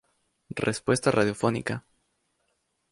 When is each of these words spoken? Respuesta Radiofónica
Respuesta 0.55 1.11
Radiofónica 1.11 1.85